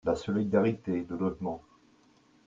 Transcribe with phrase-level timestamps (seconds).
[0.03, 1.61] la solidarité, le logement.